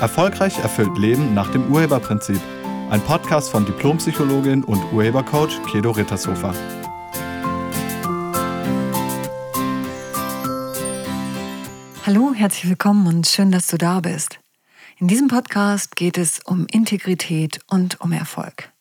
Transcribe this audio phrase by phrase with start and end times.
[0.00, 2.40] Erfolgreich erfüllt Leben nach dem Urheberprinzip.
[2.88, 6.54] Ein Podcast von Diplompsychologin und Urhebercoach Kedo Rittershofer.
[12.06, 14.40] Hallo, herzlich willkommen und schön, dass du da bist.
[14.96, 18.72] In diesem Podcast geht es um Integrität und um Erfolg.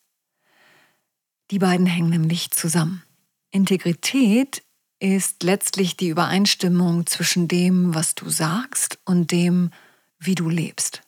[1.51, 3.03] Die beiden hängen nämlich zusammen.
[3.51, 4.63] Integrität
[4.99, 9.71] ist letztlich die Übereinstimmung zwischen dem, was du sagst und dem,
[10.17, 11.01] wie du lebst.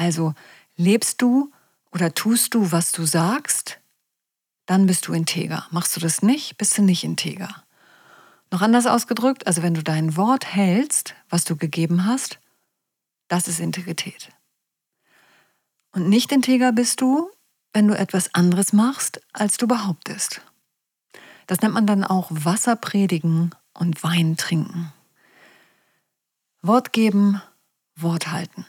[0.00, 0.32] Also
[0.76, 1.52] lebst du
[1.92, 3.80] oder tust du, was du sagst,
[4.64, 5.66] dann bist du integer.
[5.72, 7.64] Machst du das nicht, bist du nicht integer.
[8.50, 12.40] Noch anders ausgedrückt, also wenn du dein Wort hältst, was du gegeben hast,
[13.28, 14.32] das ist Integrität.
[15.92, 17.30] Und nicht integer bist du,
[17.74, 20.40] wenn du etwas anderes machst, als du behauptest.
[21.46, 24.94] Das nennt man dann auch Wasser predigen und Wein trinken.
[26.62, 27.42] Wort geben,
[27.96, 28.64] Wort halten.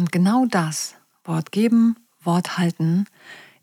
[0.00, 3.04] Und genau das, Wort geben, Wort halten,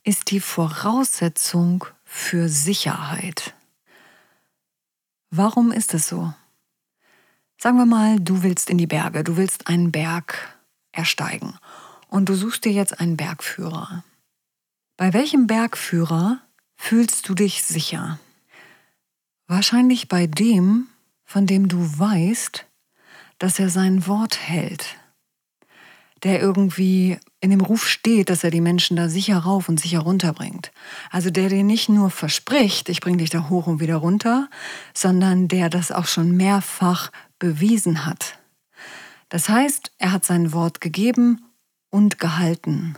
[0.03, 3.55] ist die Voraussetzung für Sicherheit.
[5.31, 6.31] Warum ist es so?
[7.57, 10.55] Sagen wir mal, du willst in die Berge, du willst einen Berg
[10.91, 11.57] ersteigen
[12.07, 14.03] und du suchst dir jetzt einen Bergführer.
[14.95, 16.39] Bei welchem Bergführer
[16.75, 18.19] fühlst du dich sicher?
[19.47, 20.87] Wahrscheinlich bei dem,
[21.25, 22.67] von dem du weißt,
[23.39, 24.97] dass er sein Wort hält,
[26.23, 29.99] der irgendwie in dem Ruf steht, dass er die Menschen da sicher rauf und sicher
[29.99, 30.71] runter bringt.
[31.11, 34.49] Also der dir nicht nur verspricht, ich bringe dich da hoch und wieder runter,
[34.93, 38.39] sondern der das auch schon mehrfach bewiesen hat.
[39.29, 41.45] Das heißt, er hat sein Wort gegeben
[41.89, 42.95] und gehalten.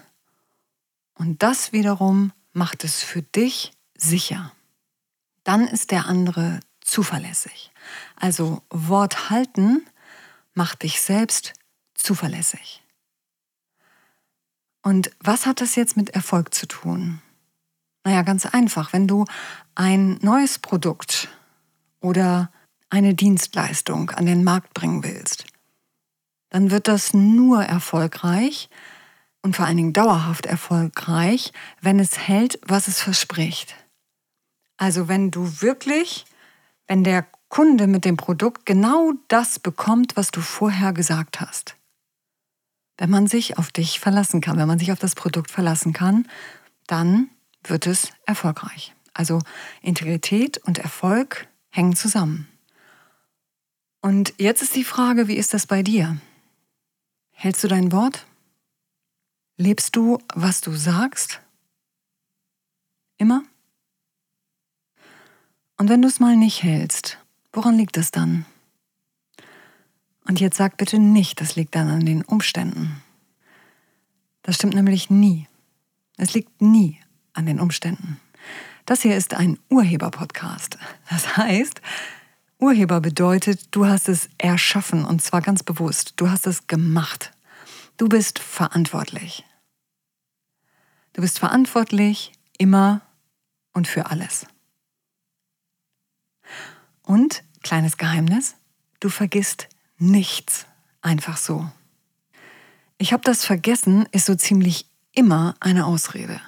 [1.16, 4.52] Und das wiederum macht es für dich sicher
[5.50, 7.72] dann ist der andere zuverlässig.
[8.16, 9.84] Also Wort halten
[10.54, 11.54] macht dich selbst
[11.96, 12.84] zuverlässig.
[14.82, 17.22] Und was hat das jetzt mit Erfolg zu tun?
[18.04, 18.94] Naja, ganz einfach.
[18.94, 19.26] Wenn du
[19.76, 21.30] ein neues Produkt
[22.00, 22.52] oder
[22.90, 25.46] eine Dienstleistung an den Markt bringen willst,
[26.50, 28.70] dann wird das nur erfolgreich
[29.42, 33.76] und vor allen Dingen dauerhaft erfolgreich, wenn es hält, was es verspricht.
[34.78, 36.26] Also wenn du wirklich,
[36.88, 41.76] wenn der Kunde mit dem Produkt genau das bekommt, was du vorher gesagt hast.
[43.00, 46.28] Wenn man sich auf dich verlassen kann, wenn man sich auf das Produkt verlassen kann,
[46.86, 47.30] dann
[47.64, 48.94] wird es erfolgreich.
[49.14, 49.40] Also
[49.82, 52.50] Integrität und Erfolg hängen zusammen.
[54.02, 56.18] Und jetzt ist die Frage, wie ist das bei dir?
[57.32, 58.26] Hältst du dein Wort?
[59.56, 61.40] Lebst du, was du sagst?
[63.18, 63.44] Immer?
[65.78, 67.18] Und wenn du es mal nicht hältst,
[67.54, 68.46] woran liegt es dann?
[70.30, 73.02] Und jetzt sag bitte nicht, das liegt dann an den Umständen.
[74.44, 75.48] Das stimmt nämlich nie.
[76.18, 77.00] Es liegt nie
[77.34, 78.20] an den Umständen.
[78.86, 80.78] Das hier ist ein Urheber-Podcast.
[81.10, 81.82] Das heißt,
[82.60, 86.14] Urheber bedeutet, du hast es erschaffen und zwar ganz bewusst.
[86.18, 87.32] Du hast es gemacht.
[87.98, 89.44] Du bist verantwortlich.
[91.14, 93.02] Du bist verantwortlich immer
[93.74, 94.46] und für alles.
[97.02, 98.54] Und, kleines Geheimnis,
[99.00, 99.70] du vergisst
[100.00, 100.66] nichts
[101.02, 101.70] einfach so.
[102.98, 106.42] Ich habe das vergessen, ist so ziemlich immer eine Ausrede.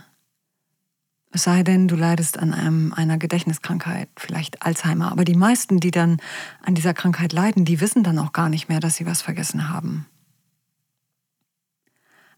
[1.34, 5.12] Es sei denn, du leidest an einem, einer Gedächtniskrankheit, vielleicht Alzheimer.
[5.12, 6.18] Aber die meisten, die dann
[6.62, 9.70] an dieser Krankheit leiden, die wissen dann auch gar nicht mehr, dass sie was vergessen
[9.70, 10.08] haben.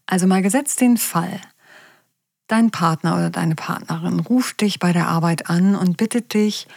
[0.06, 1.40] Also mal gesetzt den Fall,
[2.46, 6.68] dein Partner oder deine Partnerin ruft dich bei der Arbeit an und bittet dich,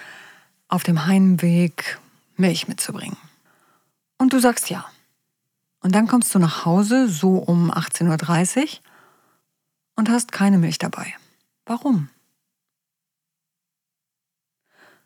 [0.70, 2.00] auf dem Heimweg
[2.36, 3.18] Milch mitzubringen.
[4.18, 4.86] Und du sagst ja.
[5.82, 8.70] Und dann kommst du nach Hause so um 18.30 Uhr
[9.96, 11.14] und hast keine Milch dabei.
[11.66, 12.10] Warum?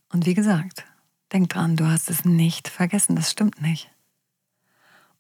[0.09, 0.85] Und wie gesagt,
[1.31, 3.89] denk dran, du hast es nicht vergessen, das stimmt nicht.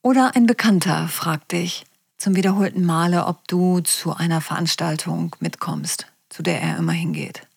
[0.01, 1.85] Oder ein Bekannter fragt dich
[2.17, 7.47] zum wiederholten Male, ob du zu einer Veranstaltung mitkommst, zu der er immer hingeht.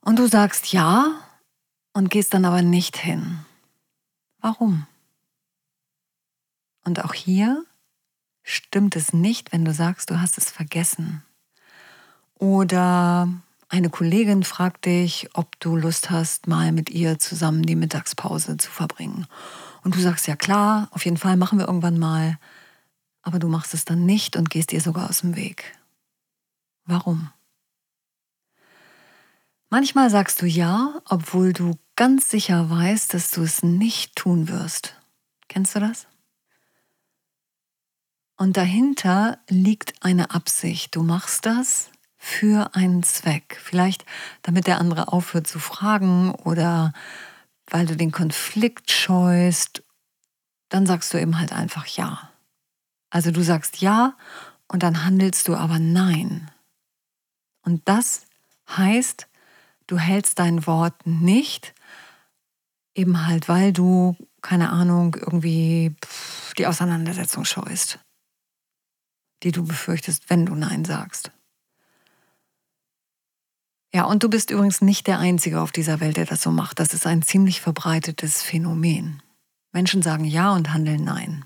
[0.00, 1.12] Und du sagst ja
[1.92, 3.38] und gehst dann aber nicht hin.
[4.40, 4.86] Warum?
[6.84, 7.64] Und auch hier
[8.42, 11.22] stimmt es nicht, wenn du sagst, du hast es vergessen.
[12.34, 13.28] Oder
[13.68, 18.70] eine Kollegin fragt dich, ob du Lust hast, mal mit ihr zusammen die Mittagspause zu
[18.70, 19.26] verbringen.
[19.82, 22.38] Und du sagst, ja klar, auf jeden Fall machen wir irgendwann mal.
[23.22, 25.78] Aber du machst es dann nicht und gehst ihr sogar aus dem Weg.
[26.84, 27.30] Warum?
[29.70, 35.00] Manchmal sagst du ja, obwohl du ganz sicher weißt, dass du es nicht tun wirst.
[35.48, 36.06] Kennst du das?
[38.36, 40.96] Und dahinter liegt eine Absicht.
[40.96, 43.60] Du machst das für einen Zweck.
[43.62, 44.04] Vielleicht
[44.42, 46.92] damit der andere aufhört zu fragen oder
[47.68, 49.82] weil du den Konflikt scheust.
[50.68, 52.30] Dann sagst du eben halt einfach ja.
[53.10, 54.16] Also du sagst ja
[54.66, 56.50] und dann handelst du aber nein.
[57.62, 58.26] Und das
[58.68, 59.28] heißt,
[59.86, 61.74] du hältst dein Wort nicht,
[62.94, 65.94] eben halt, weil du, keine Ahnung, irgendwie
[66.58, 67.98] die Auseinandersetzung scheust,
[69.44, 71.30] die du befürchtest, wenn du Nein sagst.
[73.94, 76.80] Ja, und du bist übrigens nicht der Einzige auf dieser Welt, der das so macht.
[76.80, 79.22] Das ist ein ziemlich verbreitetes Phänomen.
[79.72, 81.44] Menschen sagen Ja und handeln Nein.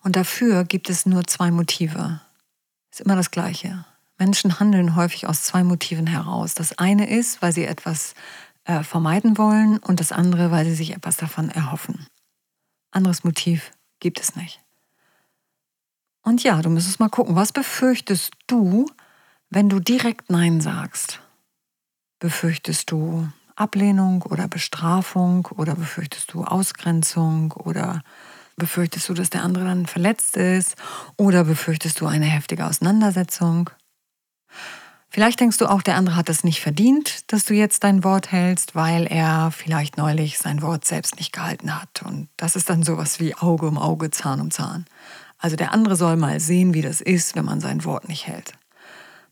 [0.00, 2.20] Und dafür gibt es nur zwei Motive.
[2.92, 3.84] Ist immer das Gleiche.
[4.18, 6.54] Menschen handeln häufig aus zwei Motiven heraus.
[6.54, 8.14] Das eine ist, weil sie etwas
[8.64, 12.06] äh, vermeiden wollen und das andere, weil sie sich etwas davon erhoffen.
[12.92, 14.60] Anderes Motiv gibt es nicht.
[16.26, 18.86] Und ja, du müsstest mal gucken, was befürchtest du,
[19.48, 21.20] wenn du direkt Nein sagst?
[22.18, 28.02] Befürchtest du Ablehnung oder Bestrafung oder befürchtest du Ausgrenzung oder
[28.56, 30.74] befürchtest du, dass der andere dann verletzt ist
[31.16, 33.70] oder befürchtest du eine heftige Auseinandersetzung?
[35.08, 38.32] Vielleicht denkst du auch, der andere hat es nicht verdient, dass du jetzt dein Wort
[38.32, 42.02] hältst, weil er vielleicht neulich sein Wort selbst nicht gehalten hat.
[42.04, 44.86] Und das ist dann sowas wie Auge um Auge, Zahn um Zahn.
[45.46, 48.54] Also der andere soll mal sehen, wie das ist, wenn man sein Wort nicht hält.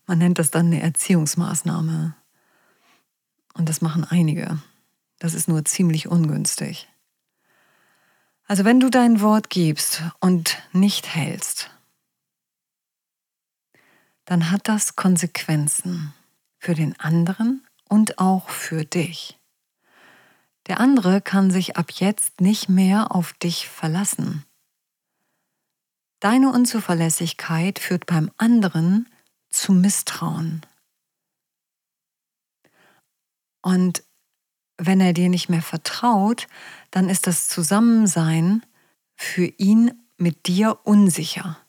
[0.05, 2.15] Man nennt das dann eine Erziehungsmaßnahme.
[3.53, 4.57] Und das machen einige.
[5.19, 6.87] Das ist nur ziemlich ungünstig.
[8.47, 11.69] Also wenn du dein Wort gibst und nicht hältst,
[14.23, 16.13] dann hat das Konsequenzen
[16.59, 19.37] für den anderen und auch für dich.
[20.67, 24.45] Der andere kann sich ab jetzt nicht mehr auf dich verlassen.
[26.25, 29.07] Deine Unzuverlässigkeit führt beim anderen
[29.51, 30.65] zu Misstrauen.
[33.61, 34.03] Und
[34.75, 36.47] wenn er dir nicht mehr vertraut,
[36.89, 38.65] dann ist das Zusammensein
[39.15, 41.59] für ihn mit dir unsicher.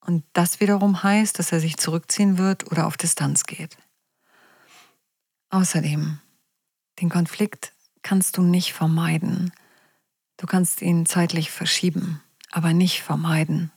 [0.00, 3.78] Und das wiederum heißt, dass er sich zurückziehen wird oder auf Distanz geht.
[5.48, 6.18] Außerdem,
[7.00, 7.72] den Konflikt
[8.02, 9.50] kannst du nicht vermeiden.
[10.36, 12.22] Du kannst ihn zeitlich verschieben,
[12.52, 13.72] aber nicht vermeiden.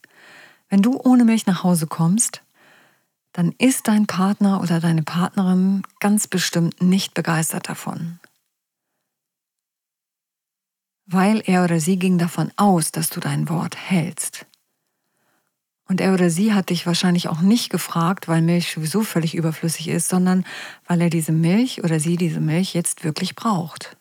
[0.70, 2.44] Wenn du ohne Milch nach Hause kommst,
[3.34, 8.20] dann ist dein Partner oder deine Partnerin ganz bestimmt nicht begeistert davon.
[11.06, 14.46] Weil er oder sie ging davon aus, dass du dein Wort hältst.
[15.88, 19.88] Und er oder sie hat dich wahrscheinlich auch nicht gefragt, weil Milch sowieso völlig überflüssig
[19.90, 20.46] ist, sondern
[20.88, 23.98] weil er diese Milch oder sie diese Milch jetzt wirklich braucht.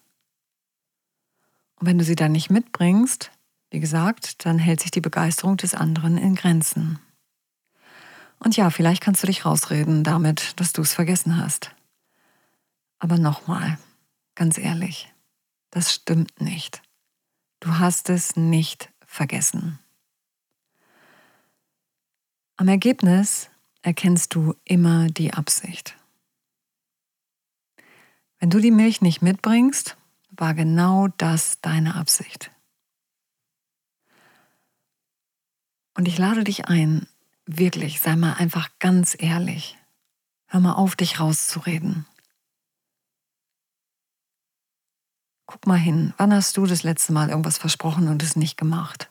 [1.76, 3.30] Und wenn du sie dann nicht mitbringst,
[3.74, 7.00] wie gesagt, dann hält sich die Begeisterung des anderen in Grenzen.
[8.38, 11.74] Und ja, vielleicht kannst du dich rausreden damit, dass du es vergessen hast.
[13.00, 13.76] Aber nochmal,
[14.36, 15.12] ganz ehrlich,
[15.70, 16.82] das stimmt nicht.
[17.58, 19.80] Du hast es nicht vergessen.
[22.56, 23.50] Am Ergebnis
[23.82, 25.96] erkennst du immer die Absicht.
[28.38, 29.96] Wenn du die Milch nicht mitbringst,
[30.30, 32.53] war genau das deine Absicht.
[35.94, 37.06] Und ich lade dich ein,
[37.46, 39.76] Wirklich, sei mal einfach ganz ehrlich.
[40.46, 42.06] Hör mal auf, dich rauszureden.
[45.46, 49.10] Guck mal hin, wann hast du das letzte Mal irgendwas versprochen und es nicht gemacht?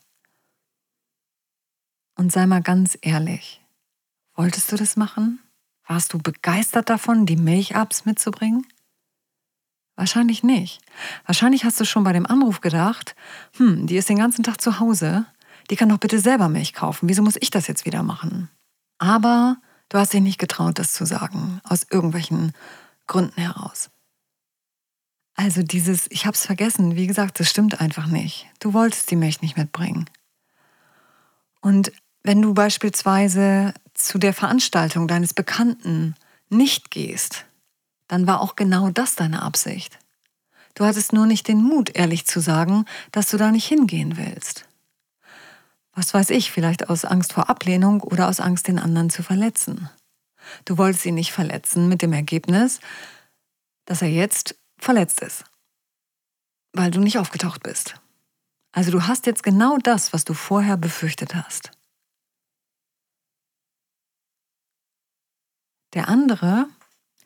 [2.15, 3.61] Und sei mal ganz ehrlich.
[4.33, 5.39] Wolltest du das machen?
[5.85, 8.65] Warst du begeistert davon, die Milchabs mitzubringen?
[9.95, 10.81] Wahrscheinlich nicht.
[11.25, 13.15] Wahrscheinlich hast du schon bei dem Anruf gedacht,
[13.57, 15.27] hm, die ist den ganzen Tag zu Hause,
[15.69, 17.09] die kann doch bitte selber Milch kaufen.
[17.09, 18.49] Wieso muss ich das jetzt wieder machen?
[18.97, 19.57] Aber
[19.89, 22.53] du hast dich nicht getraut, das zu sagen, aus irgendwelchen
[23.07, 23.89] Gründen heraus.
[25.35, 28.47] Also dieses, ich hab's vergessen, wie gesagt, das stimmt einfach nicht.
[28.59, 30.09] Du wolltest die Milch nicht mitbringen.
[31.61, 31.91] Und
[32.23, 36.15] wenn du beispielsweise zu der Veranstaltung deines Bekannten
[36.49, 37.45] nicht gehst,
[38.07, 39.97] dann war auch genau das deine Absicht.
[40.75, 44.52] Du hattest nur nicht den Mut, ehrlich zu sagen, dass du da nicht hingehen willst
[45.93, 49.89] was weiß ich, vielleicht aus Angst vor Ablehnung oder aus Angst, den anderen zu verletzen.
[50.65, 52.79] Du wolltest ihn nicht verletzen mit dem Ergebnis,
[53.85, 55.45] dass er jetzt verletzt ist,
[56.73, 57.95] weil du nicht aufgetaucht bist.
[58.71, 61.71] Also du hast jetzt genau das, was du vorher befürchtet hast.
[65.93, 66.67] Der andere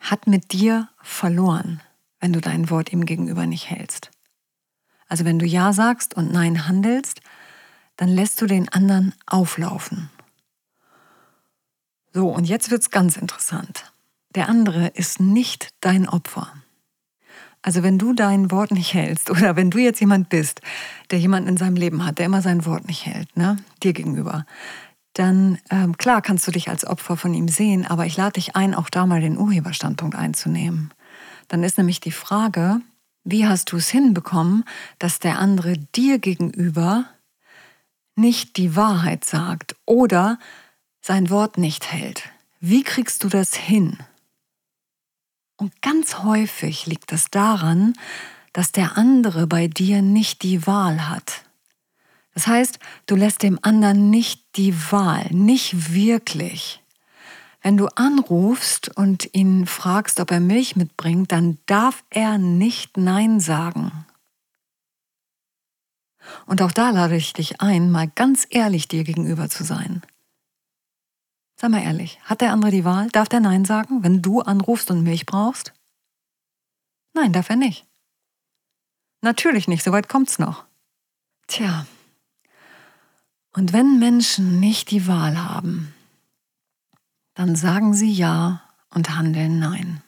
[0.02, 1.82] hat mit dir verloren,
[2.20, 4.12] wenn du dein Wort ihm gegenüber nicht hältst.
[5.08, 7.22] Also wenn du Ja sagst und Nein handelst,
[7.98, 10.10] dann lässt du den anderen auflaufen.
[12.14, 13.92] So, und jetzt wird es ganz interessant.
[14.36, 16.54] Der andere ist nicht dein Opfer.
[17.62, 20.62] Also wenn du dein Wort nicht hältst oder wenn du jetzt jemand bist,
[21.12, 24.46] der jemanden in seinem Leben hat, der immer sein Wort nicht hält, ne, dir gegenüber,
[25.14, 28.56] dann ähm, klar kannst du dich als Opfer von ihm sehen, aber ich lade dich
[28.56, 30.94] ein, auch da mal den Urheberstandpunkt einzunehmen.
[31.48, 32.82] Dann ist nämlich die Frage,
[33.24, 34.64] wie hast du es hinbekommen,
[35.00, 37.06] dass der andere dir gegenüber
[38.18, 40.40] nicht die Wahrheit sagt oder
[41.02, 42.24] sein Wort nicht hält?
[42.60, 43.98] Wie kriegst du das hin?
[45.58, 47.94] Und ganz häufig liegt es daran,
[48.54, 51.44] dass der andere bei dir nicht die Wahl hat.
[52.34, 56.82] Das heißt, du lässt dem anderen nicht die Wahl, nicht wirklich.
[57.62, 63.40] Wenn du anrufst und ihn fragst, ob er Milch mitbringt, dann darf er nicht Nein
[63.40, 64.07] sagen.
[66.46, 70.02] Und auch da lade ich dich ein, mal ganz ehrlich dir gegenüber zu sein.
[71.56, 73.10] Sag mal ehrlich, hat der andere die Wahl?
[73.10, 75.74] Darf der Nein sagen, wenn du anrufst und Milch brauchst?
[77.14, 77.86] Nein, darf er nicht.
[79.22, 80.66] Natürlich nicht, soweit kommt's noch.
[81.48, 81.88] Tja,
[83.58, 85.96] und wenn Menschen nicht die Wahl haben,
[87.34, 90.04] dann sagen sie Ja und handeln Nein.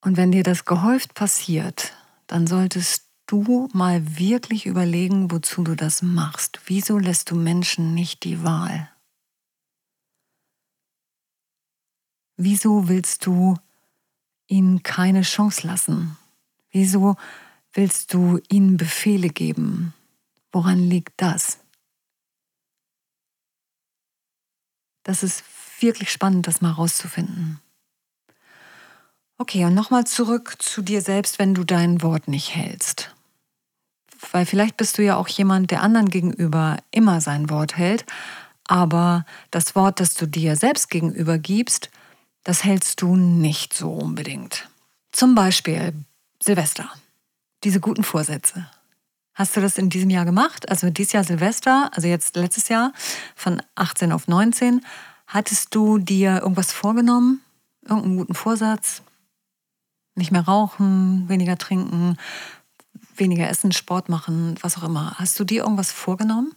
[0.00, 1.92] Und wenn dir das gehäuft passiert,
[2.28, 6.60] dann solltest du mal wirklich überlegen, wozu du das machst.
[6.66, 8.90] Wieso lässt du Menschen nicht die Wahl?
[12.36, 13.56] Wieso willst du
[14.46, 16.16] ihnen keine Chance lassen?
[16.70, 17.16] Wieso
[17.72, 19.94] willst du ihnen Befehle geben?
[20.52, 21.58] Woran liegt das?
[25.02, 25.42] Das ist
[25.80, 27.60] wirklich spannend, das mal rauszufinden.
[29.40, 33.14] Okay, und nochmal zurück zu dir selbst, wenn du dein Wort nicht hältst.
[34.32, 38.04] Weil vielleicht bist du ja auch jemand, der anderen gegenüber immer sein Wort hält,
[38.66, 41.88] aber das Wort, das du dir selbst gegenüber gibst,
[42.42, 44.68] das hältst du nicht so unbedingt.
[45.12, 45.92] Zum Beispiel
[46.42, 46.90] Silvester,
[47.62, 48.68] diese guten Vorsätze.
[49.34, 50.68] Hast du das in diesem Jahr gemacht?
[50.68, 52.92] Also dieses Jahr Silvester, also jetzt letztes Jahr
[53.36, 54.84] von 18 auf 19.
[55.28, 57.40] Hattest du dir irgendwas vorgenommen?
[57.82, 59.02] Irgendeinen guten Vorsatz?
[60.18, 62.16] Nicht mehr rauchen, weniger trinken,
[63.14, 65.14] weniger essen, Sport machen, was auch immer.
[65.16, 66.54] Hast du dir irgendwas vorgenommen?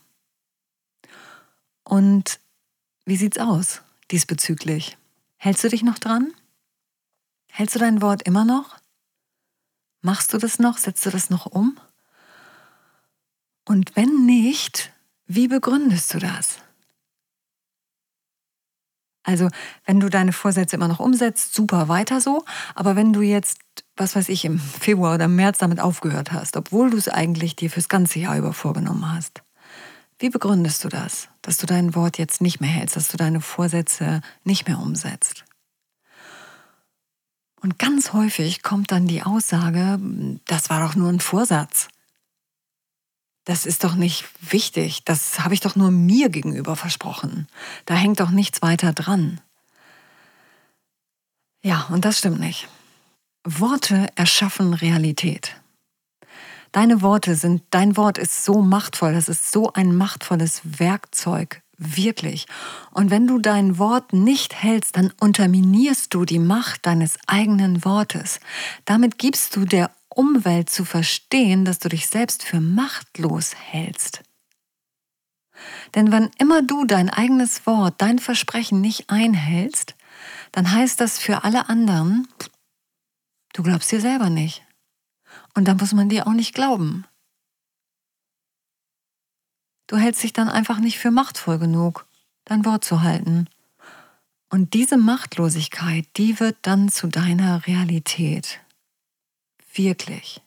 [1.84, 2.40] Und
[3.06, 4.98] wie sieht's aus diesbezüglich?
[5.38, 6.34] Hältst du dich noch dran?
[7.50, 8.78] Hältst du dein Wort immer noch?
[10.02, 10.80] Machst du das noch?
[10.80, 11.80] Setzt du das noch um?
[13.66, 14.92] Und wenn nicht,
[15.28, 16.58] wie begründest du das?
[19.24, 19.50] Also,
[19.86, 22.44] wenn du deine Vorsätze immer noch umsetzt, super, weiter so.
[22.74, 23.60] Aber wenn du jetzt,
[23.96, 27.56] was weiß ich, im Februar oder im März damit aufgehört hast, obwohl du es eigentlich
[27.56, 29.44] dir fürs ganze Jahr über vorgenommen hast,
[30.18, 33.42] wie begründest du das, dass du dein Wort jetzt nicht mehr hältst, dass du deine
[33.42, 35.46] Vorsätze nicht mehr umsetzt?
[37.62, 40.00] Und ganz häufig kommt dann die Aussage,
[40.46, 41.90] das war doch nur ein Vorsatz
[43.46, 47.48] das ist doch nicht wichtig, das habe ich doch nur mir gegenüber versprochen.
[47.86, 49.42] Da hängt doch nichts weiter dran.
[51.64, 52.68] Ja, und das stimmt nicht.
[53.44, 55.56] Worte erschaffen Realität.
[56.72, 62.46] Deine Worte sind, dein Wort ist so machtvoll, das ist so ein machtvolles Werkzeug, wirklich.
[62.92, 68.40] Und wenn du dein Wort nicht hältst, dann unterminierst du die Macht deines eigenen Wortes.
[68.86, 74.24] Damit gibst du der Umwelt zu verstehen, dass du dich selbst für machtlos hältst.
[75.96, 79.96] Denn wenn immer du dein eigenes Wort, dein Versprechen nicht einhältst,
[80.52, 82.28] dann heißt das für alle anderen,
[83.54, 84.64] du glaubst dir selber nicht.
[85.54, 87.06] Und dann muss man dir auch nicht glauben.
[89.88, 92.06] Du hältst dich dann einfach nicht für machtvoll genug,
[92.46, 93.48] dein Wort zu halten.
[94.50, 98.62] Und diese Machtlosigkeit, die wird dann zu deiner Realität.
[99.74, 100.42] Wirklich.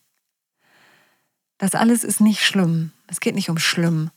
[1.59, 2.93] Das alles ist nicht schlimm.
[3.07, 4.11] Es geht nicht um schlimm.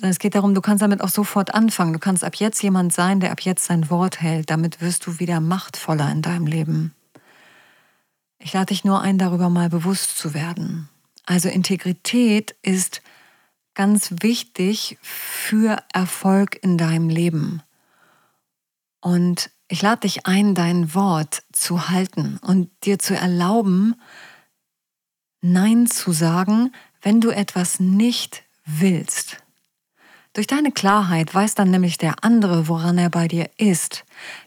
[0.00, 1.92] Es geht darum, du kannst damit auch sofort anfangen.
[1.92, 4.50] Du kannst ab jetzt jemand sein, der ab jetzt sein Wort hält.
[4.50, 6.94] Damit wirst du wieder machtvoller in deinem Leben.
[8.38, 10.88] Ich lade dich nur ein, darüber mal bewusst zu werden.
[11.26, 13.02] Also Integrität ist
[13.74, 17.62] ganz wichtig für Erfolg in deinem Leben.
[19.00, 23.94] Und ich lade dich ein, dein Wort zu halten und dir zu erlauben,
[25.42, 26.72] Nein zu sagen,
[27.02, 29.38] wenn du etwas nicht willst.
[30.34, 34.04] Durch deine Klarheit weiß dann nämlich der andere, woran er bei dir ist.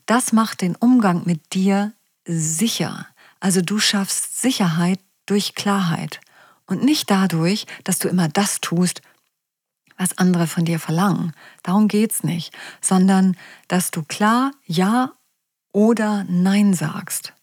[0.08, 1.94] Das macht den Umgang mit dir
[2.26, 3.08] sicher.
[3.40, 6.22] Also du schaffst Sicherheit durch Klarheit.
[6.66, 9.02] Und nicht dadurch, dass du immer das tust,
[9.98, 11.34] was andere von dir verlangen.
[11.62, 13.38] Darum geht's nicht, sondern
[13.68, 15.12] dass du klar Ja
[15.72, 17.34] oder Nein sagst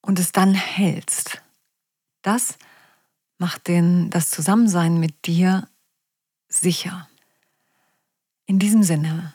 [0.00, 1.43] und es dann hältst.
[2.24, 2.56] Das
[3.36, 5.68] macht den, das Zusammensein mit dir
[6.48, 7.06] sicher.
[8.46, 9.34] In diesem Sinne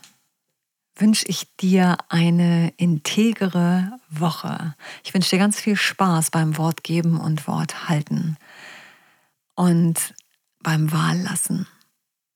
[0.95, 4.75] wünsche ich dir eine integere Woche.
[5.03, 8.37] Ich wünsche dir ganz viel Spaß beim Wort geben und Wort halten
[9.53, 10.15] und
[10.61, 11.67] beim Wahllassen.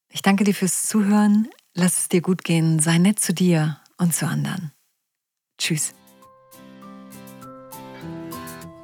[0.08, 1.48] Ich danke dir fürs Zuhören.
[1.74, 2.78] Lass es dir gut gehen.
[2.78, 4.72] Sei nett zu dir und zu anderen.
[5.58, 5.94] Tschüss.